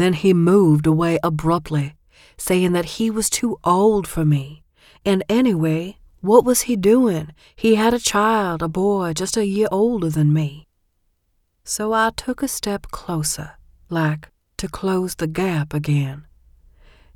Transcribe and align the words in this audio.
Then 0.00 0.14
he 0.14 0.32
moved 0.32 0.86
away 0.86 1.18
abruptly, 1.22 1.94
saying 2.38 2.72
that 2.72 2.96
he 2.96 3.10
was 3.10 3.28
too 3.28 3.58
old 3.64 4.08
for 4.08 4.24
me. 4.24 4.62
And 5.04 5.22
anyway, 5.28 5.98
what 6.22 6.42
was 6.42 6.62
he 6.62 6.74
doing? 6.74 7.34
He 7.54 7.74
had 7.74 7.92
a 7.92 7.98
child, 7.98 8.62
a 8.62 8.68
boy 8.68 9.12
just 9.12 9.36
a 9.36 9.44
year 9.44 9.68
older 9.70 10.08
than 10.08 10.32
me. 10.32 10.66
So 11.64 11.92
I 11.92 12.12
took 12.16 12.42
a 12.42 12.48
step 12.48 12.86
closer, 12.90 13.58
like 13.90 14.30
to 14.56 14.68
close 14.68 15.16
the 15.16 15.26
gap 15.26 15.74
again. 15.74 16.24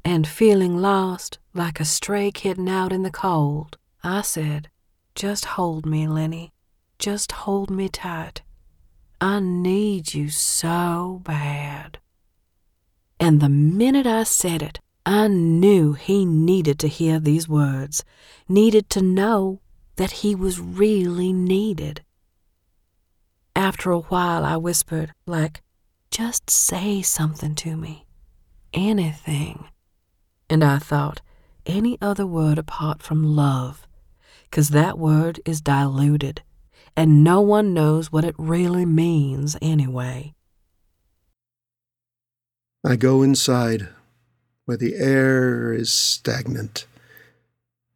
And 0.05 0.29
feeling 0.29 0.77
lost, 0.77 1.39
like 1.55 1.80
a 1.80 1.87
stray 1.87 2.30
kitten 2.30 2.69
out 2.69 2.93
in 2.93 3.03
the 3.03 3.11
cold, 3.11 3.79
I 4.03 4.21
said, 4.21 4.69
Just 5.14 5.57
hold 5.57 5.87
me, 5.87 6.07
Lenny. 6.07 6.53
Just 6.98 7.32
hold 7.32 7.71
me 7.71 7.89
tight. 7.89 8.43
I 9.23 9.41
need 9.41 10.12
you 10.12 10.29
so 10.29 11.23
bad. 11.25 11.98
And 13.27 13.41
the 13.41 13.48
minute 13.48 14.06
I 14.06 14.24
said 14.24 14.60
it, 14.60 14.80
I 15.06 15.28
knew 15.28 15.95
he 15.95 16.27
needed 16.27 16.78
to 16.80 16.88
hear 16.88 17.19
these 17.19 17.48
words, 17.48 18.05
needed 18.51 18.91
to 18.91 19.01
know 19.01 19.62
that 19.96 20.20
he 20.20 20.34
was 20.34 20.60
really 20.60 21.32
needed. 21.32 22.05
After 23.56 23.91
a 23.91 24.01
while, 24.01 24.45
I 24.45 24.59
whispered, 24.59 25.15
like, 25.24 25.62
just 26.10 26.51
say 26.51 27.01
something 27.01 27.55
to 27.55 27.79
me. 27.79 28.05
Anything. 28.74 29.68
And 30.51 30.62
I 30.62 30.77
thought, 30.77 31.23
any 31.65 31.96
other 32.02 32.27
word 32.27 32.59
apart 32.59 33.02
from 33.02 33.34
love, 33.34 33.87
'cause 34.51 34.68
that 34.68 34.98
word 34.98 35.41
is 35.46 35.62
diluted, 35.62 36.43
and 36.95 37.24
no 37.24 37.41
one 37.41 37.73
knows 37.73 38.12
what 38.12 38.27
it 38.27 38.34
really 38.37 38.84
means 38.84 39.56
anyway. 39.62 40.34
I 42.87 42.97
go 42.97 43.23
inside, 43.23 43.88
where 44.66 44.77
the 44.77 44.97
air 44.97 45.73
is 45.73 45.90
stagnant, 45.90 46.87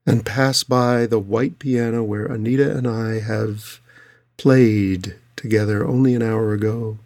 and 0.06 0.24
pass 0.24 0.62
by 0.62 1.04
the 1.04 1.18
white 1.18 1.58
piano 1.58 2.02
where 2.02 2.24
Anita 2.24 2.74
and 2.74 2.88
I 2.88 3.20
have 3.20 3.80
played 4.38 5.16
together 5.36 5.86
only 5.86 6.14
an 6.14 6.22
hour 6.22 6.54
ago. 6.54 6.96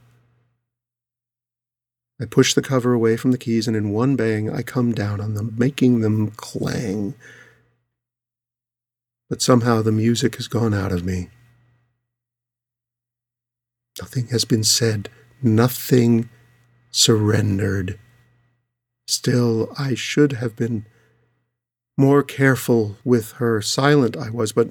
I 2.21 2.25
push 2.25 2.55
the 2.55 2.63
cover 2.63 2.93
away 2.93 3.17
from 3.17 3.33
the 3.33 3.39
keys, 3.39 3.67
and 3.67 3.77
in 3.77 3.91
one 3.91 4.15
bang, 4.15 4.49
I 4.49 4.63
come 4.63 4.93
down 4.93 5.21
on 5.21 5.35
them, 5.35 5.57
making 5.59 6.01
them 6.01 6.31
clang. 6.31 7.15
But 9.29 9.43
somehow 9.43 9.83
the 9.83 9.91
music 9.91 10.37
has 10.37 10.47
gone 10.47 10.73
out 10.73 10.93
of 10.93 11.05
me. 11.05 11.31
Nothing 14.01 14.29
has 14.29 14.45
been 14.45 14.63
said, 14.63 15.09
nothing 15.43 16.29
surrendered. 16.93 17.99
Still, 19.09 19.73
I 19.77 19.95
should 19.95 20.35
have 20.35 20.55
been 20.55 20.87
more 21.97 22.23
careful 22.23 22.97
with 23.05 23.33
her. 23.33 23.61
Silent 23.61 24.17
I 24.17 24.31
was, 24.31 24.53
but 24.53 24.69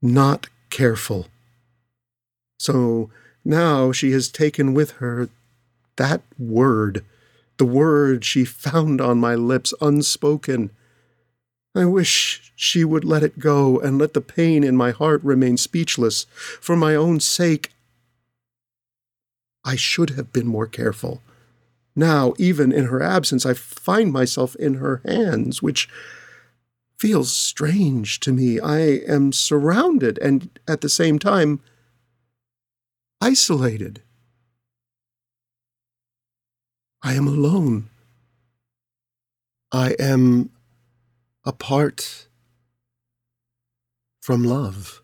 not 0.00 0.48
careful. 0.70 1.26
So 2.58 3.10
now 3.44 3.92
she 3.92 4.12
has 4.12 4.28
taken 4.28 4.74
with 4.74 4.92
her 4.92 5.28
that 5.96 6.22
word, 6.38 7.04
the 7.56 7.66
word 7.66 8.24
she 8.24 8.44
found 8.44 9.00
on 9.00 9.18
my 9.18 9.34
lips 9.34 9.74
unspoken. 9.80 10.70
I 11.74 11.84
wish 11.84 12.52
she 12.56 12.84
would 12.84 13.04
let 13.04 13.22
it 13.22 13.38
go 13.38 13.78
and 13.78 13.98
let 13.98 14.14
the 14.14 14.20
pain 14.20 14.64
in 14.64 14.76
my 14.76 14.90
heart 14.90 15.22
remain 15.22 15.56
speechless. 15.56 16.24
For 16.60 16.76
my 16.76 16.94
own 16.94 17.20
sake, 17.20 17.70
I 19.68 19.76
should 19.76 20.10
have 20.10 20.32
been 20.32 20.46
more 20.46 20.66
careful. 20.66 21.20
Now, 21.94 22.32
even 22.38 22.72
in 22.72 22.86
her 22.86 23.02
absence, 23.02 23.44
I 23.44 23.52
find 23.52 24.10
myself 24.10 24.56
in 24.56 24.74
her 24.74 25.02
hands, 25.04 25.62
which 25.62 25.90
feels 26.98 27.30
strange 27.30 28.18
to 28.20 28.32
me. 28.32 28.58
I 28.60 28.78
am 29.06 29.30
surrounded 29.30 30.18
and 30.22 30.58
at 30.66 30.80
the 30.80 30.88
same 30.88 31.18
time 31.18 31.60
isolated. 33.20 34.00
I 37.02 37.12
am 37.12 37.28
alone. 37.28 37.90
I 39.70 39.96
am 39.98 40.48
apart 41.44 42.26
from 44.22 44.44
love. 44.44 45.02